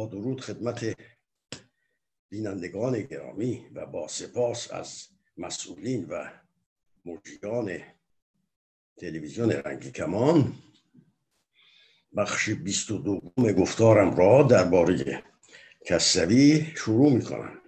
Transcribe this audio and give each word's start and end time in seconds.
با 0.00 0.06
درود 0.06 0.40
خدمت 0.40 0.96
بینندگان 2.28 3.02
گرامی 3.02 3.66
و 3.74 3.86
با 3.86 4.08
سپاس 4.08 4.72
از 4.72 5.08
مسئولین 5.36 6.04
و 6.04 6.30
مجریان 7.04 7.78
تلویزیون 8.96 9.50
رنگ 9.50 9.92
کمان. 9.92 10.54
بخش 12.16 12.50
بیست 12.50 12.90
و 12.90 12.98
دوم 12.98 13.52
گفتارم 13.52 14.16
را 14.16 14.42
درباره 14.42 15.22
کسوی 15.86 16.66
شروع 16.76 17.12
می 17.12 17.24
کنم 17.24 17.58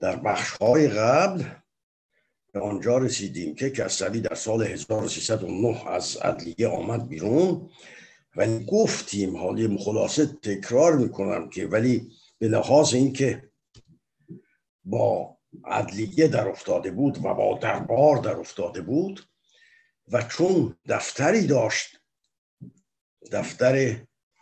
در 0.00 0.16
بخش 0.16 0.50
های 0.50 0.88
قبل 0.88 1.44
به 2.52 2.60
آنجا 2.60 2.98
رسیدیم 2.98 3.54
که 3.54 3.70
کسوی 3.70 4.20
در 4.20 4.34
سال 4.34 4.62
1309 4.62 5.88
از 5.88 6.16
عدلیه 6.16 6.68
آمد 6.68 7.08
بیرون. 7.08 7.70
ولی 8.36 8.64
گفتیم 8.64 9.36
حالی 9.36 9.78
خلاصه 9.78 10.26
تکرار 10.26 10.96
می‌کنم 10.96 11.50
که 11.50 11.66
ولی 11.66 12.10
به 12.38 12.48
لحاظ 12.48 12.94
اینکه 12.94 13.50
با 14.84 15.38
عدلیه 15.64 16.28
در 16.28 16.48
افتاده 16.48 16.90
بود 16.90 17.18
و 17.24 17.34
با 17.34 17.58
دربار 17.62 18.16
در 18.16 18.36
افتاده 18.36 18.80
بود 18.80 19.28
و 20.08 20.22
چون 20.22 20.76
دفتری 20.88 21.46
داشت 21.46 22.00
دفتر 23.32 23.96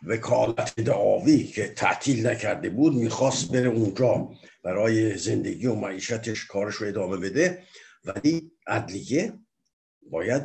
وکالت 0.07 0.79
دعاوی 0.79 1.43
که 1.43 1.67
تعطیل 1.67 2.27
نکرده 2.27 2.69
بود 2.69 2.95
می‌خواست 2.95 3.51
بره 3.51 3.69
اونجا 3.69 4.29
برای 4.63 5.17
زندگی 5.17 5.65
و 5.67 5.75
معیشتش 5.75 6.45
کارش 6.45 6.75
رو 6.75 6.87
ادامه 6.87 7.17
بده 7.17 7.63
ولی 8.03 8.51
عدلیه 8.67 9.33
باید 10.09 10.43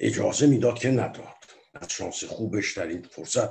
اجازه 0.00 0.46
می‌داد 0.46 0.78
که 0.78 0.90
نداد. 0.90 1.37
از 1.74 1.92
شانس 1.92 2.24
خوبش 2.24 2.78
در 2.78 2.86
این 2.86 3.02
فرصت 3.02 3.50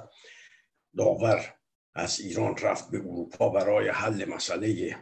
داور 0.97 1.55
از 1.93 2.19
ایران 2.19 2.57
رفت 2.57 2.91
به 2.91 2.97
اروپا 2.97 3.49
برای 3.49 3.89
حل 3.89 4.25
مسئله 4.25 4.97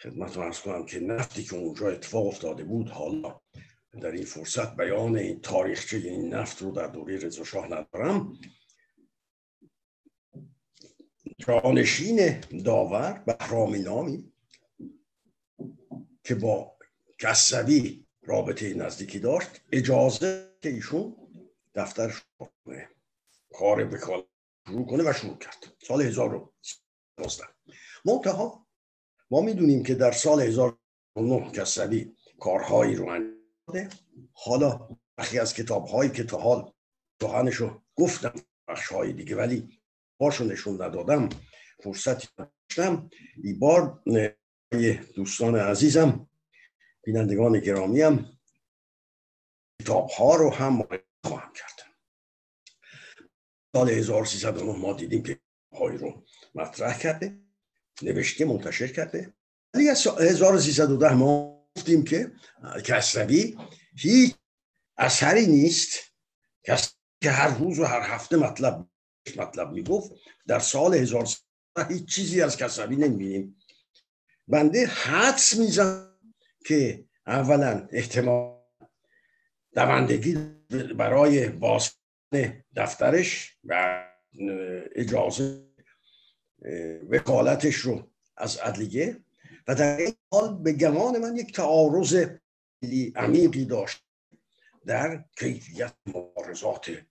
خدمت 0.00 0.36
ارز 0.36 0.60
کنم 0.60 0.86
که 0.86 1.00
نفتی 1.00 1.44
که 1.44 1.56
اونجا 1.56 1.88
اتفاق 1.88 2.26
افتاده 2.26 2.64
بود 2.64 2.88
حالا 2.88 3.40
در 4.00 4.10
این 4.10 4.24
فرصت 4.24 4.76
بیان 4.76 5.16
این 5.16 5.40
تاریخچه 5.40 5.96
این 5.96 6.34
نفت 6.34 6.62
رو 6.62 6.70
در 6.70 6.86
دوره 6.86 7.16
رضا 7.16 7.44
شاه 7.44 7.66
ندارم. 7.66 8.38
جانشین 11.38 12.40
داور 12.64 13.22
بهرامی 13.26 13.78
نامی 13.78 14.32
که 16.24 16.34
با 16.34 16.78
کسوی 17.18 18.06
رابطه 18.22 18.74
نزدیکی 18.74 19.18
داشت 19.18 19.60
اجازه 19.72 20.50
که 20.62 20.68
ایشون 20.68 21.23
دفتر 21.74 22.22
کار 23.54 23.94
وکالت 23.94 24.26
شروع 24.66 24.86
کنه 24.86 25.10
و 25.10 25.12
شروع 25.12 25.38
کرد. 25.38 25.76
سال 25.82 26.02
1019 26.02 27.44
منتها 28.04 28.66
ما 29.30 29.40
می‌دونیم 29.40 29.82
که 29.82 29.94
در 29.94 30.12
سال 30.12 30.40
1009 30.40 31.50
کسوی 31.50 32.16
کارهایی 32.40 32.96
رو 32.96 33.08
انجام 33.08 33.90
حالا 34.32 34.88
بخی 35.18 35.38
از 35.38 35.54
کتاب 35.54 35.86
هایی 35.86 36.10
که 36.10 36.24
تا 36.24 36.38
حال 36.38 36.72
سخنش 37.22 37.54
رو 37.54 37.82
گفتم 37.96 38.34
بخش 38.68 38.92
های 38.92 39.12
دیگه 39.12 39.36
ولی 39.36 39.80
باشو 40.20 40.44
نشون 40.44 40.82
ندادم 40.82 41.28
فرصتی 41.82 42.28
داشتم 42.36 43.10
ای 43.44 43.52
بار 43.52 44.02
دوستان 45.14 45.56
عزیزم 45.56 46.28
بینندگان 47.04 47.60
گرامیم 47.60 48.38
کتاب 49.82 50.08
ها 50.10 50.36
رو 50.36 50.50
هم 50.50 50.88
خواهم 51.24 51.52
کرد. 51.52 51.80
سال 53.74 53.90
1309 53.90 54.78
ما 54.78 54.92
دیدیم 54.92 55.22
که 55.22 55.40
های 55.72 55.96
رو 55.96 56.24
مطرح 56.54 56.98
کرده 56.98 57.38
نوشته 58.02 58.44
منتشر 58.44 58.86
کرده. 58.86 59.34
ولی 59.74 59.88
از 59.88 60.06
1310 60.06 61.14
ما 61.14 61.64
گفتیم 61.76 62.04
که 62.04 62.32
کسروی 62.84 63.58
هیچ 63.96 64.34
اثری 64.96 65.46
نیست. 65.46 66.00
که 67.22 67.30
هر 67.30 67.58
روز 67.58 67.78
و 67.78 67.84
هر 67.84 68.00
هفته 68.00 68.36
مطلب 68.36 68.88
مطلب 69.36 69.72
می‌گفت. 69.72 70.12
در 70.46 70.58
سال 70.58 70.94
1310 70.94 71.94
هیچ 71.94 72.14
چیزی 72.14 72.42
از 72.42 72.56
کسروی 72.56 72.96
نمی‌بینیم. 72.96 73.58
بنده 74.48 74.86
حدس 74.86 75.56
میزن 75.56 76.18
که 76.66 77.04
اولا 77.26 77.88
احتمال 77.92 78.60
دوندگی 79.74 80.53
برای 80.82 81.48
باز 81.48 81.94
دفترش 82.76 83.58
و 83.64 84.04
اجازه 84.94 85.64
وکالتش 87.08 87.74
رو 87.74 88.10
از 88.36 88.56
عدلیه. 88.56 89.20
و 89.68 89.74
در 89.74 89.96
این 89.96 90.14
حال 90.32 90.62
به 90.62 90.72
گمان 90.72 91.18
من 91.18 91.36
یک 91.36 91.54
تعارض 91.54 92.26
عمیقی 93.16 93.64
داشت 93.64 94.04
در 94.86 95.24
کیفیت 95.38 95.94
مبارزات 96.06 97.06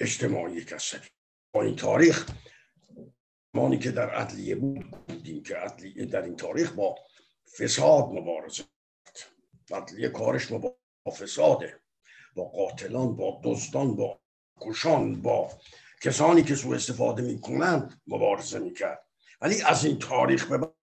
اجتماعی 0.00 0.64
کسری. 0.64 1.08
با 1.54 1.62
این 1.62 1.76
تاریخ 1.76 2.30
مانی 3.54 3.78
که 3.78 3.90
در 3.90 4.10
عدلیه 4.10 4.54
بود 4.54 4.90
بودیم 4.90 5.42
که 5.42 5.56
عدلیه 5.56 6.06
در 6.06 6.22
این 6.22 6.36
تاریخ 6.36 6.72
با 6.72 6.98
فساد 7.58 8.04
مبارزه 8.04 8.64
عدلیه 9.70 10.08
کارش 10.08 10.52
با 10.52 10.76
فساده. 11.10 11.80
با 12.34 12.44
قاتلان 12.44 13.16
با 13.16 13.40
دزدان 13.44 13.96
با 13.96 14.20
کشان 14.60 15.22
با 15.22 15.50
کسانی 16.02 16.42
که 16.42 16.54
سوء 16.54 16.76
استفاده 16.76 17.22
می‌کنند 17.22 18.02
مبارزه 18.06 18.58
می‌کرد. 18.58 19.06
ولی 19.40 19.62
از 19.62 19.84
این 19.84 19.98
تاریخ 19.98 20.46
به 20.46 20.58
بعد 20.58 20.74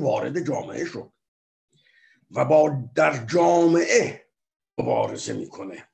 وارد 0.00 0.46
جامعه 0.46 0.84
شد 0.84 1.12
و 2.30 2.44
با 2.44 2.90
در 2.94 3.26
جامعه 3.26 4.28
مبارزه 4.78 5.32
می‌کنه. 5.32 5.88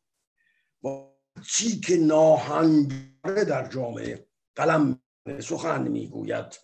با 0.82 1.18
چی 1.46 1.80
که 1.80 1.96
ناهنجاره 1.96 3.44
در 3.44 3.68
جامعه 3.68 4.26
قلم 4.54 5.02
سخن 5.40 5.88
می‌گوید. 5.88 6.58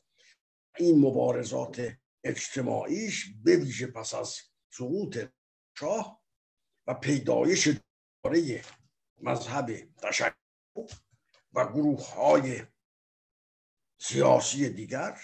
این 0.78 0.99
مبارزات 0.99 1.93
اجتماعیش 2.25 3.34
به 3.44 3.56
ویژه 3.56 3.87
پس 3.87 4.15
از 4.15 4.37
سقوط 4.71 5.19
شاه 5.78 6.22
و 6.87 6.94
پیدایش 6.94 7.69
مذهب 9.23 9.95
تشکر 10.03 10.35
و 11.53 11.67
گروه 11.67 12.15
های 12.15 12.62
سیاسی 14.01 14.69
دیگر 14.69 15.21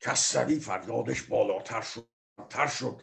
کسری 0.00 0.60
فریادش 0.60 1.22
بالاتر 1.22 1.80
شد 1.80 2.08
تر 2.50 2.66
شد 2.66 3.02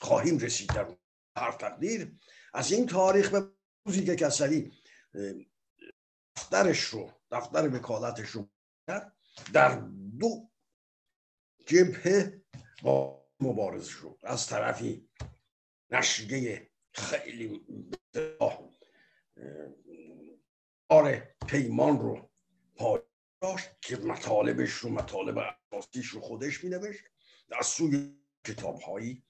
خواهیم 0.00 0.38
رسید 0.38 0.68
در 0.68 0.96
هر 1.36 1.52
تقدیر. 1.52 2.18
از 2.54 2.72
این 2.72 2.86
تاریخ 2.86 3.30
به 3.30 3.52
روزی 3.86 4.04
که 4.04 4.16
کسری 4.16 4.72
دفترش 6.36 6.80
رو 6.80 7.12
دفتر 7.30 7.76
وکالتش 7.76 8.28
رو 8.28 8.50
در 9.52 9.74
دو 10.18 10.50
جبهه 11.66 12.42
با 12.82 13.26
مبارز 13.40 13.86
شد. 13.86 14.18
از 14.22 14.46
طرفی 14.46 15.10
نشریه 15.90 16.71
خیلی 16.94 17.66
آره 20.88 21.34
پیمان 21.46 21.98
رو 21.98 22.30
پای 22.76 23.00
که 23.80 23.96
مطالبش 23.96 24.70
رو 24.70 24.90
مطالب 24.90 25.38
اساسیش 25.38 26.06
رو 26.06 26.20
خودش 26.20 26.64
می 26.64 26.70
نوشت 26.70 27.04
از 27.58 27.66
سوی 27.66 28.16
کتاب 28.44 28.80
هایی 28.80 29.22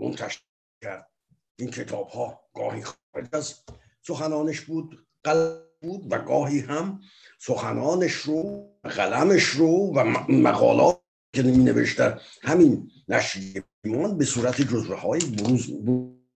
منتشر 0.00 0.40
کرد. 0.82 1.10
این 1.56 1.70
کتاب 1.70 2.08
ها 2.08 2.40
گاهی 2.54 2.82
خارج 2.82 3.28
از 3.32 3.54
سخنانش 4.02 4.60
بود 4.60 5.06
قلم 5.24 5.70
بود 5.80 6.12
و 6.12 6.18
گاهی 6.18 6.60
هم 6.60 7.00
سخنانش 7.38 8.12
رو 8.12 8.68
قلمش 8.84 9.44
رو 9.44 9.68
و 9.68 10.04
مقالات 10.28 11.02
که 11.34 11.42
می 11.42 11.56
نوشتن 11.56 12.20
همین 12.42 12.90
نشریه 13.08 13.64
پیمان 13.82 14.18
به 14.18 14.24
صورت 14.24 14.60
جزوه 14.60 14.96
های 14.96 15.20
بروز 15.20 15.84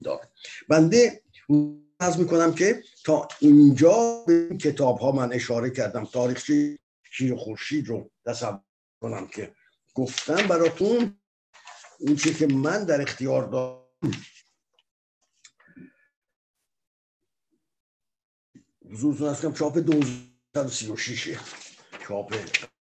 داد 0.05 0.31
بنده 0.69 1.23
از 2.01 2.19
می‌کنم 2.19 2.55
که 2.55 2.83
تا 3.05 3.29
اینجا 3.41 4.25
به 4.27 4.33
این 4.33 4.59
کتاب 4.59 4.99
ها 4.99 5.13
من 5.13 5.33
اشاره 5.33 5.71
کردم 5.71 6.05
تاریخچه 6.05 6.79
شیر 7.13 7.37
خورشید 7.37 7.89
رو 7.89 8.11
تصور 8.27 8.61
کنم 9.01 9.27
که 9.27 9.55
گفتم 9.95 10.47
براتون. 10.49 11.21
این 12.01 12.17
چی 12.17 12.35
که 12.35 12.47
من 12.47 12.85
در 12.85 13.03
اختیار 13.03 13.47
دارم. 13.47 13.85
حضورتون 18.91 19.35
کنم 19.35 19.53
چاپ 19.53 19.79
236 19.79 21.39
چاپ 22.09 22.35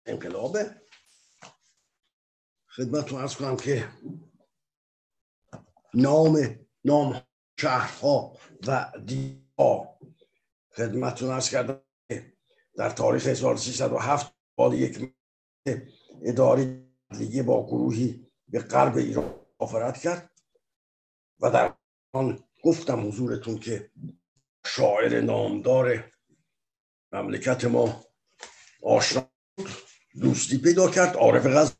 انقلابه. 0.06 0.80
خدمتتون 2.68 3.22
از 3.22 3.36
کنم 3.36 3.56
که 3.56 3.88
نام 5.94 6.65
نام 6.86 7.22
شهرها 7.60 8.36
و 8.66 8.92
دیها 9.06 9.98
خدمتون 10.76 11.30
از 11.30 11.50
کردم 11.50 11.82
در 12.76 12.90
تاریخ 12.90 13.26
1307 13.26 14.34
بال 14.56 14.74
یک 14.74 15.14
اداری 16.22 16.86
لیگی 17.10 17.42
با 17.42 17.66
گروهی 17.66 18.26
به 18.48 18.58
قلب 18.58 18.96
ایران 18.96 19.34
آفرد 19.58 19.98
کرد 19.98 20.30
و 21.40 21.50
در 21.50 21.74
آن 22.12 22.44
گفتم 22.62 23.08
حضورتون 23.08 23.58
که 23.58 23.90
شاعر 24.66 25.20
نامدار 25.20 26.12
مملکت 27.12 27.64
ما 27.64 28.04
آشنا 28.82 29.30
دوستی 30.20 30.58
پیدا 30.58 30.90
کرد 30.90 31.16
عارف 31.16 31.46
غزنی 31.46 31.76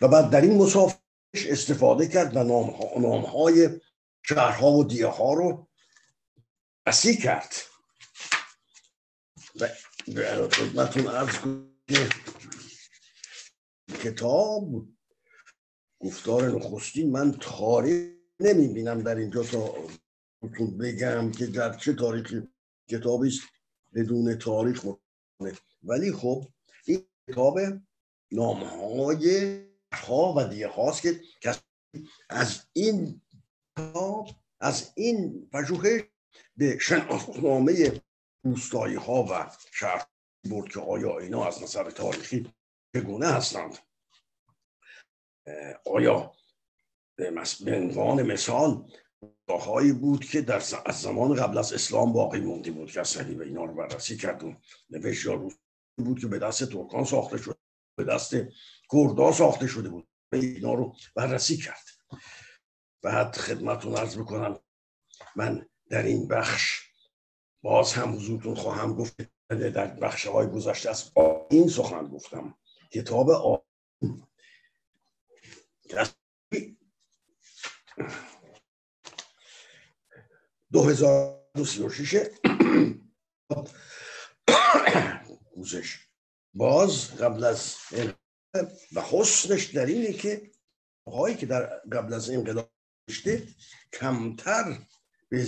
و 0.00 0.08
بعد 0.08 0.30
در 0.30 0.40
این 0.40 0.56
مسافرش 0.56 1.00
استفاده 1.34 2.08
کرد 2.08 2.36
و 2.36 2.42
نامهای 3.00 3.80
شهرها 4.28 4.72
و 4.72 4.84
دیه 4.84 5.06
ها 5.06 5.34
رو 5.34 5.68
بسی 6.86 7.16
کرد. 7.16 7.54
و 9.60 9.68
خدمتون 10.48 11.06
ارز 11.06 11.38
که 11.88 12.08
کتاب 14.04 14.86
گفتار 16.00 16.50
نخستین 16.50 17.12
من 17.12 17.32
تاریخ 17.40 18.12
نمی 18.40 18.68
بینم 18.68 19.02
در 19.02 19.14
اینجا 19.14 19.42
تا 19.42 19.74
بگم 20.80 21.32
که 21.32 21.46
در 21.46 21.76
چه 21.76 21.92
تاریخی 21.92 22.48
کتابی 22.90 23.28
است 23.28 23.40
بدون 23.94 24.34
تاریخ 24.34 24.86
ولی 25.82 26.12
خب 26.12 26.48
این 26.86 27.06
کتاب 27.30 27.58
نامهای 28.32 29.60
ها 29.92 30.34
و 30.36 30.44
دیگه 30.44 30.68
هاست 30.68 31.02
که 31.02 31.20
از 32.28 32.60
این 32.72 33.22
از 34.60 34.92
این 34.96 35.48
پژوهش 35.52 36.02
به 36.56 36.78
شناسنامه 36.78 38.02
روستایی 38.44 38.94
ها 38.94 39.22
و 39.30 39.50
شهر 39.72 40.06
برد 40.50 40.72
که 40.72 40.80
آیا 40.80 41.18
اینا 41.18 41.46
از 41.46 41.62
نظر 41.62 41.90
تاریخی 41.90 42.52
چگونه 42.96 43.26
هستند. 43.26 43.78
آیا 45.86 46.32
به 47.16 47.76
عنوان 47.76 48.22
مثال 48.22 48.90
هایی 49.48 49.92
بود 49.92 50.24
که 50.24 50.40
در 50.40 50.62
از 50.84 51.00
زمان 51.00 51.34
قبل 51.34 51.58
از 51.58 51.72
اسلام 51.72 52.12
باقی 52.12 52.40
مونده 52.40 52.70
بود. 52.70 52.90
که 52.90 53.00
و 53.38 53.42
اینا 53.42 53.64
رو 53.64 53.74
بررسی 53.74 54.16
کردون 54.16 54.56
نوشت 54.90 55.26
یا 55.26 55.48
بود 55.98 56.20
که 56.20 56.26
به 56.26 56.38
دست 56.38 56.64
ترکان 56.64 57.04
ساخته 57.04 57.38
شد 57.38 57.58
به 57.98 58.04
دست 58.04 58.34
کردا 58.92 59.32
ساخته 59.32 59.66
شده 59.66 59.88
بود. 59.88 60.08
اینا 60.32 60.74
رو 60.74 60.96
بررسی 61.14 61.56
کرد. 61.56 61.84
بعد 63.06 63.36
خدمتون 63.36 63.96
عرض 63.96 64.16
بکنم 64.18 64.60
من 65.36 65.68
در 65.90 66.02
این 66.02 66.28
بخش 66.28 66.82
باز 67.62 67.92
هم 67.92 68.16
حضورتون 68.16 68.54
خواهم 68.54 68.94
گفت 68.94 69.16
در 69.48 69.86
بخش 69.86 70.26
های 70.26 70.46
گذشته 70.46 70.90
از 70.90 71.12
این 71.50 71.68
سخن 71.68 72.08
گفتم. 72.08 72.58
کتاب 72.92 73.30
آ... 73.30 73.56
دو 80.72 80.82
هزار 80.82 81.42
و 81.56 81.90
شیشه. 81.90 82.30
گوزش 85.54 86.08
باز 86.54 87.16
قبل 87.16 87.44
از 87.44 87.76
و 88.92 89.00
حسنش 89.00 89.64
در 89.64 89.86
اینه 89.86 90.12
که 90.12 90.50
هایی 91.06 91.36
که 91.36 91.46
در 91.46 91.66
قبل 91.92 92.14
از 92.14 92.30
انقلاب 92.30 92.75
داشته 93.08 93.48
کمتر 93.92 94.78
به 95.28 95.46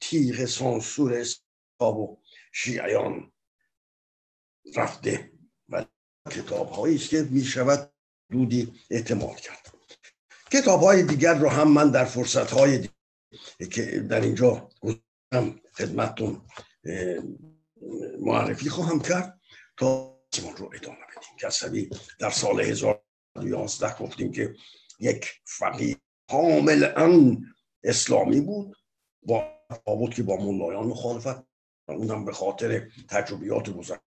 تیغ 0.00 0.44
سانسور 0.44 1.14
اسلام 1.14 2.00
و 2.00 2.16
شیعیان 2.52 3.32
رفته 4.76 5.32
و 5.68 5.84
کتاب 6.30 6.70
هایی 6.70 6.96
است 6.96 7.08
که 7.08 7.28
می 7.30 7.44
شود 7.44 7.92
دودی 8.30 8.72
اعتماد 8.90 9.40
کرد. 9.40 9.74
کتاب 10.52 10.80
های 10.80 11.02
دیگر 11.02 11.34
رو 11.34 11.48
هم 11.48 11.72
من 11.72 11.90
در 11.90 12.04
فرصت 12.04 12.50
های 12.50 12.88
که 13.72 13.82
در 14.00 14.20
اینجا 14.20 14.70
گذارم 14.80 15.60
خدمتتون 15.74 16.42
معرفی 18.20 18.70
خواهم 18.70 19.00
کرد 19.00 19.40
تا 19.76 20.18
سیمان 20.34 20.56
رو 20.56 20.70
ادامه 20.74 20.98
بدیم. 20.98 21.36
کسبی 21.40 21.90
در 22.18 22.30
سال 22.30 22.60
1011 22.60 23.96
گفتیم 23.98 24.32
که 24.32 24.54
یک 25.00 25.26
فقیه 25.44 25.96
کاملا 26.30 27.36
اسلامی 27.84 28.40
بود. 28.40 28.76
با 29.22 29.58
بود 29.86 30.14
که 30.14 30.22
با 30.22 30.36
مولایان 30.36 30.86
مخالفت 30.86 31.44
اونم 31.88 32.24
به 32.24 32.32
خاطر 32.32 32.88
تجربیات 33.08 33.70
گذشته 33.70 34.02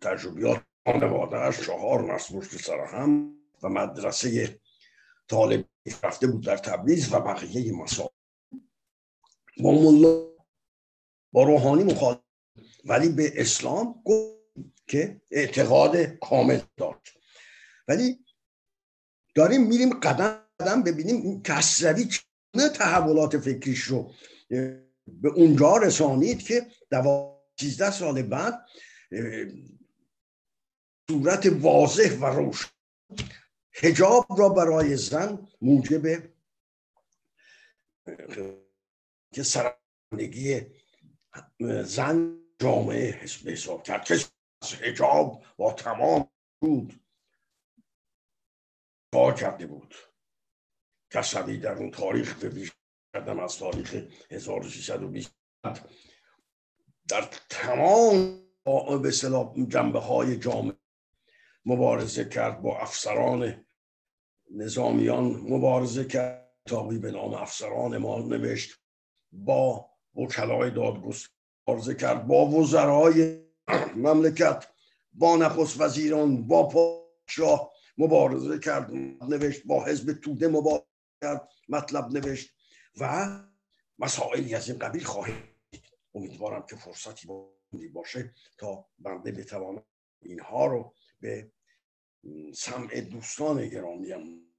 تجربیات 0.00 0.62
خانوادهش 0.86 1.66
چهار 1.66 2.14
نسل 2.14 2.38
پشت 2.38 2.56
سر 2.56 2.84
هم 2.84 3.36
و 3.62 3.68
مدرسه 3.68 4.60
طالب 5.28 5.64
رفته 6.02 6.26
بود 6.26 6.44
در 6.44 6.56
تبریز 6.56 7.12
و 7.12 7.20
بقیه 7.20 7.72
مسائل. 7.72 8.08
با 9.62 9.72
ملا 9.72 10.28
با 11.32 11.42
روحانی 11.42 11.84
مخالف 11.84 12.18
ولی 12.84 13.08
به 13.08 13.32
اسلام 13.36 14.02
گفت 14.04 14.42
که 14.86 15.20
اعتقاد 15.30 15.96
کامل 15.96 16.60
داشت. 16.76 17.18
ولی 17.88 18.24
داریم 19.34 19.66
میریم 19.66 20.00
قدم 20.00 20.41
ببینیم 20.82 21.42
کسروی 21.42 22.04
چه 22.04 22.68
تحولات 22.68 23.38
فکریش 23.38 23.80
رو 23.80 24.14
به 25.06 25.28
اونجا 25.34 25.76
رسانید 25.76 26.42
که 26.42 26.66
سیزده 27.60 27.90
سال 27.90 28.22
بعد 28.22 28.66
صورت 31.10 31.46
واضح 31.46 32.18
و 32.20 32.24
روشن 32.24 32.68
هجاب 33.74 34.26
را 34.38 34.48
برای 34.48 34.96
زن 34.96 35.48
موجب 35.60 36.32
که 39.34 39.42
سرندگی 39.42 40.60
زن 41.84 42.38
جامعه 42.60 43.10
حساب 43.46 43.82
کرد. 43.82 44.04
که 44.04 44.14
هجاب 44.80 45.44
با 45.56 45.72
تمام 45.72 46.30
بود 46.60 47.00
کار 49.12 49.34
کرده 49.34 49.66
بود. 49.66 49.94
کسوی 51.12 51.56
در 51.56 51.74
اون 51.74 51.90
تاریخ 51.90 52.34
به 52.34 52.70
کردم 53.14 53.40
از 53.40 53.58
تاریخ 53.58 54.04
1320 54.30 55.34
در 57.08 57.28
تمام 57.48 58.42
به 59.02 59.12
جنبه 59.68 59.98
های 59.98 60.36
جامعه 60.36 60.76
مبارزه 61.66 62.24
کرد 62.24 62.62
با 62.62 62.78
افسران 62.78 63.64
نظامیان 64.50 65.24
مبارزه 65.24 66.04
کرد 66.04 66.52
تابی 66.66 66.98
به 66.98 67.10
نام 67.10 67.34
افسران 67.34 67.96
ما 67.96 68.18
نوشت 68.18 68.78
با 69.32 69.90
وکلای 70.14 70.70
دادگستری 70.70 71.34
مبارزه 71.68 71.94
کرد 71.94 72.26
با 72.26 72.46
وزرای 72.46 73.42
مملکت 73.96 74.66
با 75.12 75.36
نخست 75.36 75.80
وزیران 75.80 76.46
با 76.46 76.68
پادشاه 76.68 77.72
مبارزه 77.98 78.58
کرد 78.58 78.90
نوشت 79.28 79.66
با 79.66 79.84
حزب 79.84 80.12
توده 80.12 80.48
مبارزه 80.48 80.86
مطلب 81.68 82.12
نوشت 82.12 82.50
و 83.00 83.28
مسائلی 83.98 84.54
از 84.54 84.68
این 84.68 84.78
قبیل 84.78 85.04
خواهید 85.04 85.52
امیدوارم 86.14 86.66
که 86.66 86.76
فرصتی 86.76 87.28
باشه 87.92 88.34
تا 88.58 88.88
بنده 88.98 89.32
بتوانم 89.32 89.84
اینها 90.22 90.66
رو 90.66 90.94
به 91.20 91.52
سمع 92.54 93.00
دوستان 93.00 93.68
گرامیم 93.68 94.54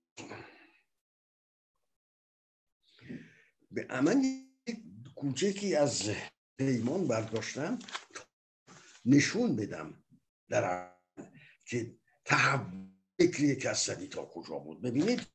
به 3.72 3.88
عمل 3.90 4.24
کوچکی 5.16 5.76
از 5.76 6.12
پیمان 6.58 7.08
برداشتم 7.08 7.80
نشون 9.06 9.56
بدم 9.56 10.04
در 10.50 10.96
که 11.66 11.98
تحول 12.26 12.94
فکری 13.20 13.56
کسری 13.56 14.08
تا 14.08 14.26
کجا 14.26 14.60
بود. 14.60 14.82
ببینید 14.82 15.28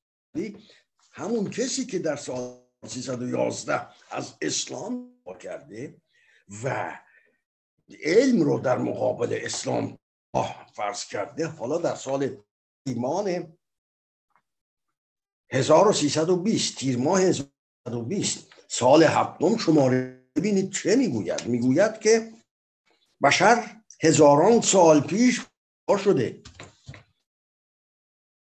همون 1.19 1.51
کسی 1.51 1.87
که 1.87 1.99
در 1.99 2.17
سال 2.17 2.61
311 2.87 3.89
از 4.11 4.35
اسلام 4.41 5.15
کرده 5.41 6.01
و 6.65 6.99
علم 8.03 8.43
رو 8.43 8.59
در 8.59 8.79
مقابل 8.79 9.39
اسلام 9.43 9.99
فرض 10.75 11.05
کرده 11.05 11.47
حالا 11.47 11.79
در 11.79 11.95
سال 11.95 12.37
ایمان 12.87 13.57
1320 15.53 16.77
تیر 16.79 16.99
ماه 16.99 17.21
1320 17.21 18.55
سال 18.69 19.03
هفتم 19.03 19.57
شماره 19.57 20.25
ببینید 20.37 20.73
چه 20.73 20.97
می‌گوید؟ 20.97 21.47
می‌گوید 21.47 21.99
که 22.01 22.33
بشر 23.23 23.83
هزاران 24.03 24.61
سال 24.61 25.01
پیش 25.01 25.41
شده. 26.05 26.43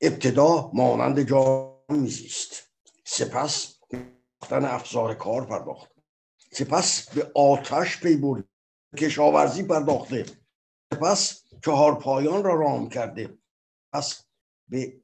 ابتدا 0.01 0.71
مانند 0.73 1.29
جان 1.29 1.68
میزیست. 1.89 2.71
سپس 3.05 3.79
افزار 4.51 5.15
کار 5.15 5.45
پرداخت. 5.45 5.91
سپس 6.51 7.09
به 7.09 7.31
آتش 7.35 7.99
پی 7.99 8.17
برد 8.17 8.45
کشاورزی 8.97 9.63
پرداخته. 9.63 10.25
پس 11.01 11.43
چهار 11.65 11.99
پایان 11.99 12.43
را 12.43 12.53
رام 12.53 12.89
کرده. 12.89 13.37
پس 13.93 14.23
به 14.67 15.01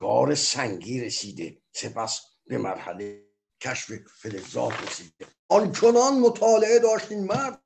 گار 0.00 0.34
سنگی 0.34 1.00
رسیده. 1.00 1.62
سپس 1.72 2.20
به 2.46 2.58
مرحله 2.58 3.24
کشف 3.60 3.92
فلزات 3.92 4.82
رسیده. 4.82 5.26
آنچنان 5.48 6.18
مطالعه 6.18 6.78
داشت 6.78 7.12
این 7.12 7.24
مرد 7.24 7.62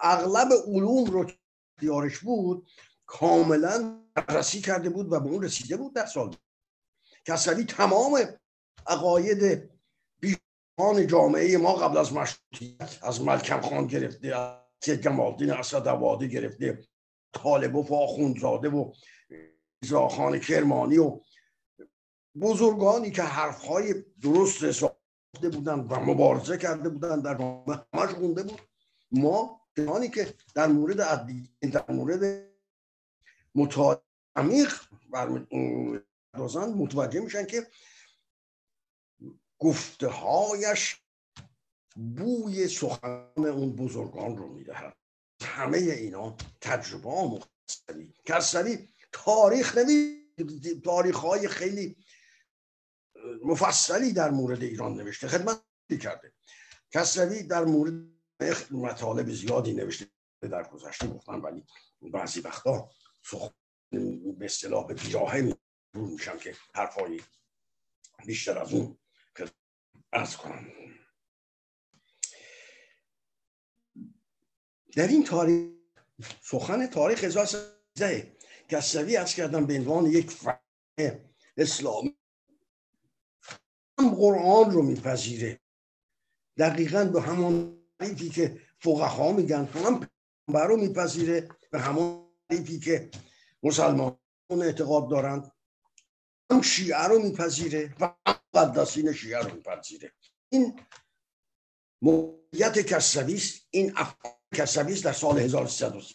اغلب 0.00 0.48
علوم 0.66 1.04
رو 1.04 1.30
دیارش 1.80 2.18
بود 2.18 2.70
کاملا 3.06 4.04
بررسی 4.14 4.60
کرده 4.60 4.90
بود 4.90 5.12
و 5.12 5.20
به 5.20 5.28
اون 5.28 5.42
رسیده 5.42 5.76
بود 5.76 5.94
در 5.94 6.06
سال 6.06 6.36
کسوی 7.26 7.64
تمام 7.64 8.18
عقاید 8.86 9.70
بیشان 10.20 11.06
جامعه 11.06 11.58
ما 11.58 11.74
قبل 11.74 11.96
از 11.96 12.12
مشروطیت 12.12 12.98
از 13.02 13.22
ملکم 13.22 13.60
خان 13.60 13.86
گرفته 13.86 14.36
از 14.36 14.60
جمالدین 14.86 15.50
اسد 15.50 15.88
گرفته 16.22 16.78
طالب 17.32 17.76
و 17.76 17.94
آخوندزاده 17.94 18.68
و 18.68 18.92
زاخان 19.84 20.38
کرمانی 20.38 20.98
و 20.98 21.20
بزرگانی 22.40 23.10
که 23.10 23.22
حرفهای 23.22 23.94
درست 24.22 24.70
ساخته 24.70 25.48
بودن 25.52 25.80
و 25.80 26.00
مبارزه 26.00 26.58
کرده 26.58 26.88
بودن 26.88 27.20
در 27.20 27.34
همش 27.94 28.10
خونده 28.10 28.42
بود. 28.42 28.60
ما 29.12 29.60
کسانی 29.76 30.08
که 30.08 30.34
در 30.54 30.66
مورد 30.66 31.00
در 31.72 31.84
مورد 31.88 32.50
مطالعه 33.54 34.00
عمیق 34.36 34.74
متوجه 36.34 37.20
میشن 37.20 37.46
که 37.46 37.66
گفته 39.58 40.08
هایش 40.08 40.96
بوی 41.96 42.68
سخن 42.68 43.30
اون 43.36 43.76
بزرگان 43.76 44.36
رو 44.36 44.48
می‌دهد. 44.48 44.96
همه 45.42 45.78
اینا 45.78 46.36
تجربه 46.60 47.08
مختصری. 47.08 48.14
کسری 48.24 48.88
تاریخ 49.12 49.78
نمی 49.78 50.20
تاریخ 50.84 51.16
های 51.16 51.48
خیلی 51.48 51.96
مفصلی 53.44 54.12
در 54.12 54.30
مورد 54.30 54.62
ایران 54.62 54.94
نوشته 54.94 55.28
خدمت 55.28 55.62
کرده. 56.02 56.32
کسروی 56.90 57.42
در 57.42 57.64
مورد 57.64 57.94
مطالب 58.70 59.30
زیادی 59.30 59.72
نوشته 59.72 60.06
در 60.42 60.68
گذشته 60.68 61.06
گفتن 61.06 61.34
ولی 61.34 61.66
بعضی 62.02 62.40
وقتا 62.40 62.90
به 64.38 64.44
اصطلاح 64.44 64.86
به 64.86 64.94
بیراهه 64.94 65.56
میشم 65.94 66.38
که 66.38 66.56
حرفایی 66.74 67.22
بیشتر 68.26 68.58
از 68.58 68.72
اون 68.72 68.98
ارز 70.12 70.36
کنم. 70.36 70.66
در 74.96 75.08
این 75.08 75.24
تاریخ 75.24 75.70
سخن 76.42 76.86
تاریخ 76.86 77.24
1013 77.24 78.36
کسوی 78.68 79.16
از 79.16 79.34
کردم 79.34 79.66
به 79.66 79.74
عنوان 79.74 80.06
یک 80.06 80.30
فرق 80.30 80.60
اسلامی 81.56 82.16
هم 83.98 84.14
قرآن 84.14 84.70
رو 84.70 84.82
میپذیره. 84.82 85.60
دقیقا 86.56 87.04
به 87.04 87.22
همون 87.22 87.82
تعریفی 87.98 88.28
که 88.28 88.60
فقها 88.78 89.32
میگن 89.32 89.64
هم 89.64 90.08
پیغمبر 90.46 90.66
رو 90.66 90.76
میپذیره 90.76 91.48
به 91.70 91.80
همون 91.80 92.30
تعریفی 92.48 92.80
که 92.80 93.10
مسلمان 93.62 94.18
اعتقاد 94.50 95.10
دارند. 95.10 95.52
هم 96.50 96.62
شیعه 96.62 97.04
رو 97.04 97.18
میپذیره 97.18 97.94
و 98.00 98.14
قداسین 98.54 99.12
شیعه 99.12 99.38
رو 99.38 99.54
میپذیره. 99.54 100.12
این 100.52 100.80
موقعیت 102.02 102.78
کسوی 102.78 103.42
این 103.70 103.94
کسوی 104.54 105.00
در 105.00 105.12
سال 105.12 105.38
1330 105.38 106.14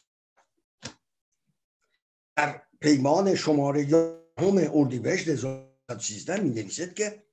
در 2.38 2.62
پیمان 2.82 3.36
شماره 3.36 3.84
هم 4.38 4.70
اردیبهشت 4.74 5.27
1313 5.27 6.39
می 6.39 6.50
نویسد 6.50 6.94
که 6.94 7.24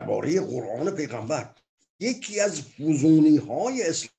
درباره 0.00 0.40
قرآن 0.40 0.90
پیغمبر 0.90 1.54
یکی 2.00 2.40
از 2.40 2.62
فزونی 2.62 3.36
های 3.36 3.82
اسلام 3.82 4.12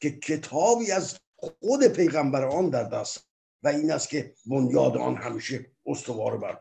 که 0.00 0.10
کتابی 0.10 0.92
از 0.92 1.18
خود 1.36 1.86
پیغمبر 1.86 2.44
آن 2.44 2.70
در 2.70 2.84
دست 2.84 3.28
و 3.62 3.68
این 3.68 3.92
است 3.92 4.08
که 4.08 4.34
بنیاد 4.46 4.96
آن 4.96 5.16
همیشه 5.16 5.72
استوار 5.86 6.38
بر 6.38 6.60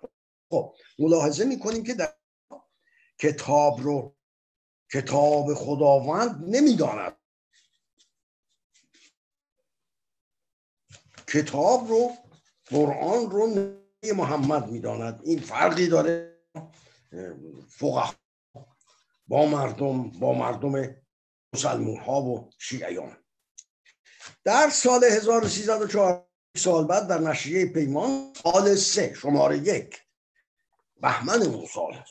خب 0.54 0.76
ملاحظه 1.00 1.46
می‌کنیم 1.46 1.84
که 1.84 1.94
در 1.94 2.14
کتاب 3.20 3.80
رو 3.80 4.16
کتاب 4.94 5.54
خداوند 5.54 6.44
نمی‌داند. 6.56 7.18
کتاب 11.28 11.88
رو 11.88 12.12
قرآن 12.66 13.32
رو 13.32 13.48
محمد 14.16 14.68
می‌داند. 14.68 15.22
این 15.24 15.40
فرقی 15.40 15.88
داره. 15.88 16.40
فقه 17.70 18.16
با 19.28 19.46
مردم 19.46 20.10
با 20.10 20.34
مردم 20.34 20.96
مسلمون 21.54 21.98
ها 21.98 22.22
و 22.22 22.50
شیعیان. 22.58 23.18
در 24.44 24.70
سال 24.70 25.04
1304 25.04 26.28
سال 26.58 26.88
بعد 26.88 27.08
در 27.08 27.20
نشریه 27.20 27.66
پیمان 27.66 28.34
سال 28.44 28.76
سه 28.76 29.14
شماره 29.14 29.58
یک 29.58 30.03
بهمن 31.04 31.42
اون 31.42 31.66
سال 31.66 32.04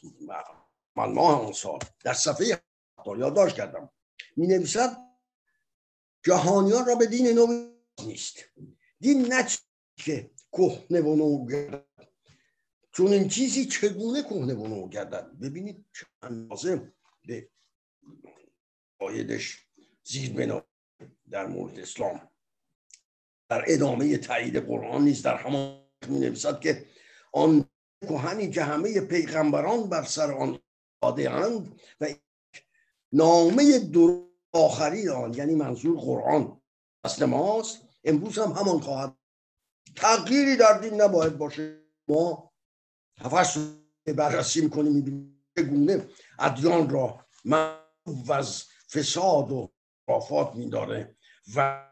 من 0.96 1.12
ماه 1.12 1.40
اون 1.40 1.52
سال. 1.52 1.78
در 2.04 2.12
صفحه 2.12 2.62
یادداشت 3.06 3.56
کردم. 3.56 3.90
می 4.36 4.46
نویسد 4.46 4.96
جهانیان 6.24 6.86
را 6.86 6.94
به 6.94 7.06
دین 7.06 7.26
نو 7.26 7.72
نیست. 8.06 8.44
دین 9.00 9.32
نه 9.32 9.48
که 9.96 10.30
کهنه 10.52 11.00
و 11.00 11.16
نو 11.16 11.46
گردد. 11.46 11.86
چون 12.92 13.06
این 13.06 13.28
چیزی 13.28 13.66
چگونه 13.66 14.22
کهنه 14.22 14.54
و 14.54 14.66
نو 14.66 14.88
گردد؟ 14.88 15.30
ببینید 15.42 15.86
چه 15.94 16.06
اندازه 16.22 16.92
به 17.26 17.48
قایدش 18.98 19.66
زیر 20.04 20.32
بنا 20.32 20.64
در 21.30 21.46
مورد 21.46 21.78
اسلام. 21.78 22.28
در 23.48 23.64
ادامه 23.66 24.18
تایید 24.18 24.56
قرآن 24.56 25.04
نیست. 25.04 25.24
در 25.24 25.36
همان 25.36 25.84
می 26.08 26.18
نویسد 26.18 26.60
که 26.60 26.86
آن 27.32 27.71
کهنی 28.08 28.50
که 28.50 28.62
همه 28.62 29.00
پیغمبران 29.00 29.88
بر 29.88 30.02
سر 30.02 30.32
آن 30.32 30.58
اند 31.02 31.80
و 32.00 32.06
نامه 33.12 33.78
در 33.78 34.18
آخری 34.52 35.08
آن 35.08 35.34
یعنی 35.34 35.54
منظور 35.54 36.00
قرآن. 36.00 36.60
اصل 37.04 37.24
ماست. 37.24 37.78
امروز 38.04 38.38
هم 38.38 38.52
همان 38.52 38.80
خواهد 38.80 39.16
تغییری 39.96 40.56
در 40.56 40.78
دین 40.78 41.00
نباید 41.00 41.38
باشه. 41.38 41.78
ما 42.08 42.52
هفت 43.18 43.58
بررسی 44.06 44.60
می‌کنیم 44.60 44.92
می‌بینیم 44.92 45.44
چگونه 45.58 46.08
ادیان 46.38 46.90
را 46.90 47.26
از 48.30 48.64
فساد 48.90 49.52
و 49.52 49.72
خرافات 50.06 50.54
میداره 50.54 51.16
و 51.56 51.88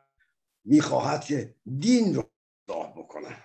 می‌خواهد 0.65 1.25
که 1.25 1.55
دین 1.79 2.15
رو 2.15 2.31
اصلاح 2.69 2.93
بکنه. 2.93 3.45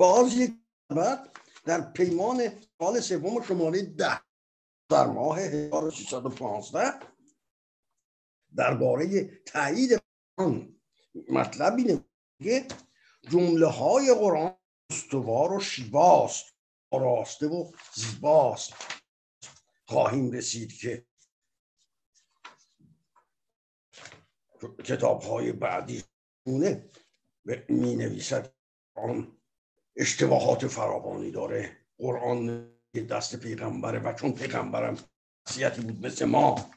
باز 0.00 0.34
یک 0.34 0.52
بعد 0.88 1.36
در 1.64 1.92
پیمان 1.92 2.52
سال 2.78 3.00
سوم 3.00 3.42
شماره 3.42 3.82
ده 3.82 4.20
در 4.88 5.06
ماه 5.06 5.38
1315 5.38 6.92
درباره 8.56 9.24
تایید 9.46 10.02
آن 10.36 10.80
اینه 11.76 12.04
که 12.42 12.66
جمله 13.30 13.66
های 13.66 14.14
قرآن 14.14 14.56
استوار 14.90 15.52
و 15.52 15.60
شیواست 15.60 16.54
راسته 16.92 17.46
و 17.46 17.72
زیباست. 17.94 18.72
خواهیم 19.88 20.30
رسید 20.30 20.72
که 20.72 21.06
کتاب 24.84 25.22
های 25.22 25.52
بعدی 25.52 26.04
می 27.68 27.96
نویسد؟ 27.96 28.54
اشتباهات 30.00 30.66
فراوانی 30.66 31.30
داره. 31.30 31.76
قرآن 31.98 32.70
دست 33.10 33.36
پیغمبره 33.36 33.98
و 33.98 34.12
چون 34.12 34.32
پیغمبرم 34.32 34.98
شخصیتی 35.48 35.80
بود 35.80 36.06
مثل 36.06 36.24
ما 36.24 36.70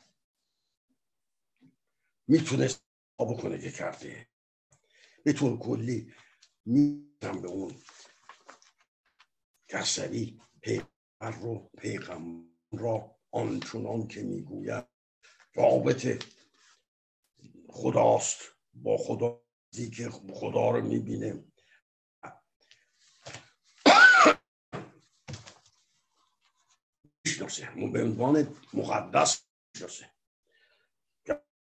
می‌تونست 2.27 2.83
بکنه 3.19 3.57
که 3.59 3.71
کرده. 3.71 4.27
به 5.23 5.33
طور 5.33 5.59
کلی 5.59 6.13
میرم 6.65 7.41
به 7.41 7.47
اون 7.47 7.75
کسری 9.67 10.39
پیغمبر 10.61 11.39
رو 11.41 11.69
پیغمبر 11.77 12.47
را 12.71 13.15
آنچنان 13.31 14.07
که 14.07 14.21
می‌گوید 14.23 14.85
رابطه 15.55 16.19
خداست 17.69 18.41
با 18.73 18.97
خدا 18.97 19.41
که 19.97 20.09
خدا 20.09 20.71
رو 20.71 20.81
می‌بینه. 20.85 21.43
می‌شناسه 27.43 27.91
به 27.91 28.03
عنوان 28.03 28.55
مقدس 28.73 29.41
می‌شناسه 29.75 30.09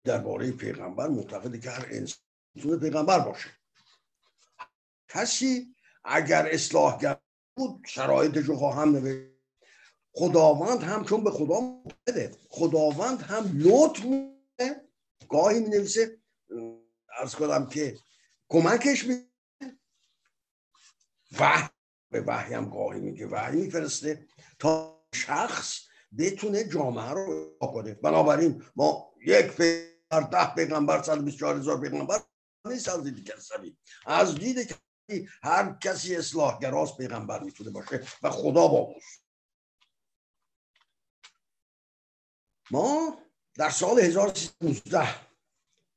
درباره 0.04 0.52
پیغمبر 0.52 1.08
معتقده 1.08 1.60
که 1.60 1.70
هر 1.70 1.88
انسان 1.90 2.80
پیغمبر 2.80 3.20
باشه. 3.20 3.50
کسی 5.10 5.76
اگر 6.04 6.48
اصلاحگر 6.52 7.18
بود 7.58 7.86
شرایط 7.86 8.38
جو 8.38 8.56
هم 8.56 8.90
نوشت. 8.90 9.34
خداوند 10.16 10.84
هم 10.84 11.06
چون 11.06 11.24
به 11.24 11.32
خدا 11.32 11.84
بده 12.08 12.38
خداوند 12.50 13.22
هم 13.22 13.52
لطف 13.56 14.06
میده 14.06 14.90
گاهی 15.30 15.60
می 15.60 15.70
نویسه 15.70 16.18
ارز 17.20 17.36
کنم 17.36 17.68
که 17.68 18.00
کمکش 18.50 19.06
می 19.06 19.28
وحی 21.40 21.70
به 22.10 22.22
وحی 22.22 22.54
هم 22.54 22.70
گاهی 22.70 23.02
میگه. 23.02 23.28
وحی 23.28 23.56
میفرسته 23.56 24.28
تا 24.60 25.03
شخص 25.14 25.80
بتونه 26.18 26.64
جامعه 26.64 27.10
رو 27.10 27.58
کنه. 27.60 27.94
بنابراین 27.94 28.64
ما 28.76 29.14
یک 29.26 29.46
پیغمبر 29.46 30.30
ده 30.32 30.56
پیغمبر 30.56 31.02
124 31.02 31.58
هزار 31.58 31.82
پیغمبر 31.82 32.22
نیست 32.68 32.90
از 32.90 33.04
دید 33.04 33.32
کسبی 33.32 33.78
از 34.06 34.36
دید 34.36 34.76
هر 35.44 35.78
کسی 35.82 36.16
اصلاحگراست 36.16 36.98
پیغمبر 36.98 37.44
می‌تونه 37.44 37.70
باشه 37.70 38.04
و 38.24 38.30
خدا 38.30 38.68
با 38.68 38.96
ما 42.72 43.20
در 43.56 43.70
سال 43.70 44.00
1319 44.00 45.08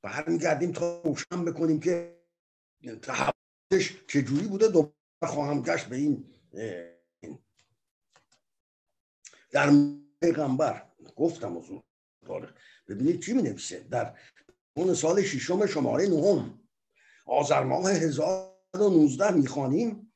برمیگردیم 0.02 0.73
تا 0.73 1.02
روشن 1.04 1.44
بکنیم 1.44 1.80
که 1.80 2.23
تحولش 3.02 4.06
چجوری 4.08 4.46
بوده. 4.46 4.68
دوباره 4.68 4.94
خواهم 5.25 5.62
گشت 5.62 5.87
به 5.87 5.96
این 5.96 6.35
در 9.56 9.70
پیغمبر 10.20 10.86
گفتم 11.16 11.56
اون 11.56 11.82
ببینید 12.88 13.22
چی 13.22 13.32
می 13.32 13.42
نویسه 13.42 13.80
در 13.90 14.18
اون 14.76 14.94
سال 14.94 15.22
ششم 15.22 15.66
شماره 15.66 16.06
نهم. 16.06 16.60
آذر 17.26 17.64
ماه 17.64 17.90
1019 17.92 19.30
می‌خوانیم. 19.30 20.12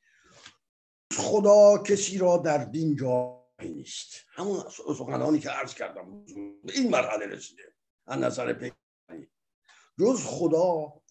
خدا 1.13 1.77
کسی 1.77 2.17
را 2.17 2.37
در 2.37 2.57
دین 2.57 2.95
جایی 2.95 3.73
نیست. 3.73 4.13
همون 4.29 4.63
سخنانی 4.97 5.39
که 5.39 5.49
عرض 5.49 5.73
کردم. 5.73 6.25
به 6.63 6.73
این 6.73 6.89
مرحله 6.89 7.25
رسیده. 7.25 7.63
از 8.07 8.19
نظر 8.19 8.53
پیغمبری. 8.53 9.31
جز 9.99 10.25
خدا 10.25 11.01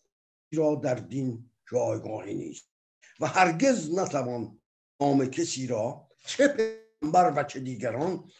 را 0.52 0.74
در 0.74 0.94
دین 0.94 1.50
جایگاهی 1.70 2.34
نیست. 2.34 2.70
و 3.20 3.26
هرگز 3.26 3.98
نتوان 3.98 4.60
نام 5.00 5.26
کسی 5.26 5.66
را 5.66 6.08
چه 6.26 6.48
پیغمبر 7.00 7.32
و 7.36 7.44
چه 7.44 7.60
دیگران 7.60 8.30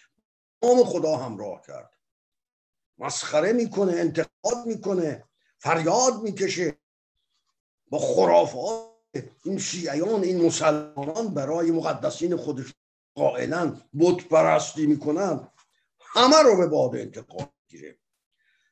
نام 0.63 0.85
خدا 0.85 1.17
همراه 1.17 1.63
کرد. 1.67 1.97
مسخره 2.99 3.53
می‌کنه 3.53 3.93
انتقاد 3.93 4.67
می‌کنه 4.67 5.25
فریاد 5.59 6.23
می‌کشه. 6.23 6.79
با 7.91 7.99
خرافات 7.99 8.91
این 9.45 9.59
شیعیان 9.59 10.23
این 10.23 10.47
مسلمانان 10.47 11.35
برای 11.35 11.71
مقدسین 11.71 12.37
خودش 12.37 12.75
قائلا 13.15 13.77
بت 14.01 14.25
پرستی 14.25 14.87
می‌کنن. 14.87 15.49
همه 16.01 16.43
رو 16.43 16.57
به 16.57 16.67
باد 16.67 16.97
انتقاد 16.97 17.53
گیره 17.69 17.99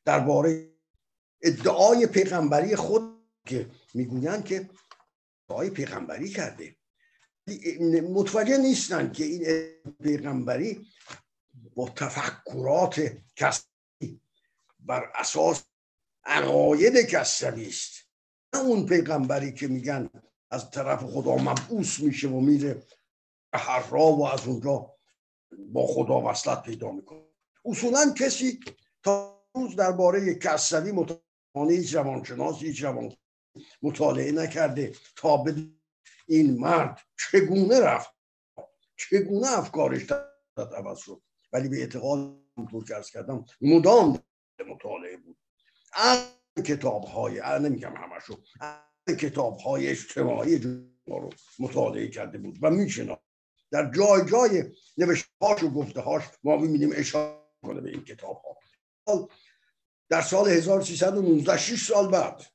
درباره 0.05 0.71
ادعای 1.41 2.07
پیغمبری 2.07 2.75
خود 2.75 3.23
که 3.45 3.69
می‌گویند 3.93 4.45
که 4.45 4.69
ادعای 5.49 5.69
پیغمبری 5.69 6.29
کرده. 6.29 6.75
متوجه 8.01 8.57
نیستن 8.57 9.11
که 9.11 9.25
این 9.25 9.69
پیغمبری 10.03 10.87
با 11.75 11.89
تفکرات 11.89 13.11
کسی 13.35 14.21
بر 14.79 15.11
اساس 15.15 15.63
عقاید 16.25 16.97
کسری 16.97 17.67
است. 17.67 17.91
نه 18.53 18.61
اون 18.61 18.85
پیغمبری 18.85 19.53
که 19.53 19.67
میگن 19.67 20.09
از 20.51 20.71
طرف 20.71 21.03
خدا 21.03 21.35
مبعوث 21.35 21.99
میشه 21.99 22.27
و 22.27 22.39
میره 22.39 22.83
هر 23.53 23.89
را 23.89 24.11
و 24.11 24.27
از 24.27 24.47
اونجا 24.47 24.95
با 25.57 25.87
خدا 25.87 26.21
وصلت 26.21 26.63
پیدا 26.63 26.91
می‌کنه. 26.91 27.21
اصولا 27.65 28.13
کسی 28.17 28.59
تا 29.03 29.43
روز 29.55 29.75
درباره 29.75 30.35
کسری 30.35 30.91
متعانه 30.91 31.73
هیچ 31.73 31.95
روانشناس 31.95 32.59
هیچ 32.59 32.83
روان 32.83 33.15
مطالعه 33.81 34.31
نکرده 34.31 34.93
تا 35.15 35.37
به 35.37 35.55
این 36.29 36.59
مرد 36.59 37.01
چگونه 37.17 37.79
رفت؟ 37.79 38.09
چگونه 38.97 39.57
افکارش 39.57 40.05
عوض 40.57 40.99
شد؟ 40.99 41.21
ولی 41.53 41.69
به 41.69 41.77
اعتقاد 41.77 42.39
تو 42.71 42.83
که 42.83 42.93
کردم 43.13 43.45
مدام 43.61 44.23
مطالعه 44.67 45.17
بود. 45.17 45.37
کتاب 46.65 47.03
های 47.03 47.41
نمیگم 47.59 47.93
همشو 47.95 48.41
کتاب 49.19 49.57
های 49.57 49.87
اجتماعی 49.87 50.57
رو 50.57 51.29
مطالعه 51.59 52.07
کرده 52.07 52.37
بود 52.37 52.59
و 52.61 52.69
میشنا 52.69 53.19
در 53.71 53.91
جای 53.91 54.25
جای 54.31 54.63
نوشتهاش 54.97 55.63
و 55.63 55.69
گفته 55.69 56.01
هاش 56.01 56.23
ما 56.43 56.57
می‌بینیم 56.57 56.89
اشاره 56.95 57.39
کنه 57.61 57.81
به 57.81 57.89
این 57.89 58.03
کتاب 58.03 58.41
ها 59.07 59.29
در 60.09 60.21
سال 60.21 60.49
1319 60.49 61.57
6 61.57 61.87
سال 61.87 62.11
بعد 62.11 62.45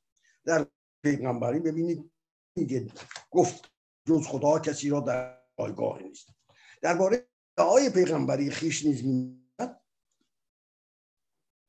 در 0.45 0.67
پیغمبری 1.03 1.61
ببینید 1.61 2.14
میگه 2.57 2.87
گفت 3.31 3.71
جز 4.09 4.27
خدا 4.27 4.59
کسی 4.59 4.89
را 4.91 5.01
در 5.01 5.39
جایگاه 5.59 6.03
نیست. 6.03 6.29
درباره 6.83 7.27
های 7.59 7.91
پیغمبری 7.91 8.51
خیش 8.51 8.87
نیز 8.87 9.05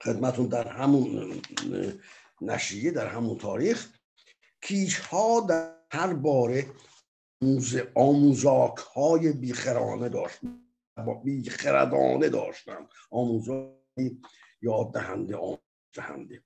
خدمتون 0.04 0.48
در 0.48 0.67
همون 0.67 1.41
نشریه 2.41 2.91
در 2.91 3.08
همون 3.08 3.38
تاریخ 3.38 3.98
کیش 4.62 5.00
ها 5.00 5.45
در 5.50 5.76
هر 5.91 6.13
باره 6.13 6.65
آموزاک 7.95 8.78
های 8.78 9.34
بیخرانه 9.34 10.10
داشتن 10.10 10.62
بیخردانه 11.24 12.30
داشتن 12.30 12.88
آموزاک 13.12 13.76
یاد 14.62 14.93
دهنده 14.93 15.36
آموز 15.36 15.60
دهنده 15.93 16.43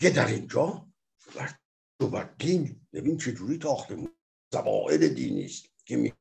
که 0.00 0.10
در 0.10 0.26
اینجا 0.26 0.86
و 2.06 2.24
دین 2.38 2.86
ببین 2.92 3.18
چجوری 3.18 3.58
تاخته 3.58 4.08
زباید 4.52 5.14
دینی 5.14 5.44
است 5.44 5.66
که 5.84 5.96
می 5.96 6.12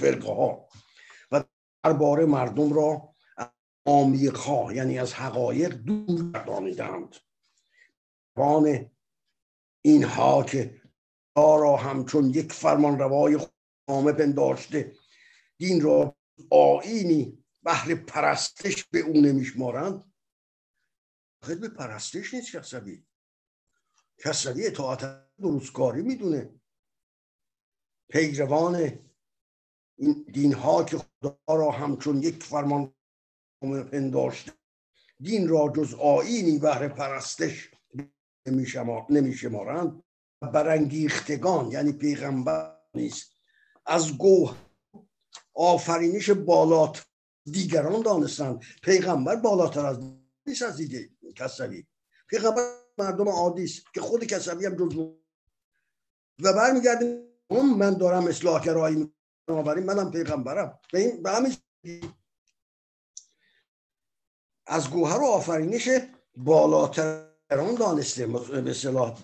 فرقه 0.00 0.32
ها 0.32 0.68
و 1.30 1.44
درباره 1.84 2.26
مردم 2.26 2.72
را 2.72 3.14
آمیقها 3.86 4.72
یعنی 4.72 4.98
از 4.98 5.14
حقایق 5.14 5.74
دور 5.74 6.32
گردانیدند 6.32 7.16
وان 8.36 8.90
اینها 9.84 10.44
که 10.44 10.82
را 11.36 11.76
همچون 11.76 12.30
یک 12.30 12.52
فرمان 12.52 12.98
روای 12.98 13.38
خامه 13.88 14.12
پنداشته 14.12 14.94
دین 15.58 15.80
را 15.80 16.16
آینی 16.50 17.44
بهر 17.62 17.94
پرستش 17.94 18.84
به 18.84 18.98
او 18.98 19.12
نمیشمارند. 19.12 20.12
خیلی 21.42 21.60
به 21.60 21.68
پرستش 21.68 22.34
نیست 22.34 22.56
کسبی 22.56 23.06
کسبی 24.18 24.66
اطاعت 24.66 25.24
درستکاری 25.38 26.02
می‌دونه. 26.02 26.60
پیروان 28.08 28.98
این 29.98 30.26
دین 30.32 30.52
ها 30.52 30.84
که 30.84 30.98
خدا 30.98 31.38
را 31.48 31.70
همچون 31.70 32.22
یک 32.22 32.42
فرمان 32.42 32.94
پنداشته 33.62 34.52
دین 35.20 35.48
را 35.48 35.72
جز 35.76 35.94
آینی 35.94 36.58
بهر 36.58 36.88
پرستش 36.88 37.70
نمیشمارند 39.10 40.02
برانگیختگان 40.40 41.70
یعنی 41.70 41.92
پیغمبر 41.92 42.76
نیست. 42.94 43.32
از 43.86 44.18
گوه 44.18 44.56
آفرینش 45.54 46.30
بالات 46.30 47.06
دیگران 47.44 48.02
دانستند. 48.02 48.62
پیغمبر 48.82 49.36
بالاتر 49.36 49.86
از 49.86 49.98
نیست 50.46 50.62
از 50.62 50.76
دیگه 50.76 51.10
کسوی 51.36 51.86
پیغمبر 52.28 52.83
مردم 52.98 53.28
عادی 53.28 53.64
است 53.64 53.94
که 53.94 54.00
خود 54.00 54.24
کسوی 54.24 54.66
هم 54.66 54.76
جز 54.76 54.96
و 56.42 56.52
برمیگردیم 56.52 57.34
من 57.78 57.94
دارم 57.94 58.26
اصلاح 58.26 58.64
کرایی 58.64 59.14
بنابراین 59.46 59.84
منم 59.84 60.10
پیغمبرم. 60.10 60.78
به 60.92 60.98
این 60.98 61.22
به 61.22 61.30
همین 61.30 61.56
از 64.66 64.90
گوهر 64.90 65.20
و 65.20 65.24
آفرینش 65.24 65.88
بالاتران 66.36 67.74
دانسته 67.78 68.26
به 68.60 68.74
صلاح 68.74 69.18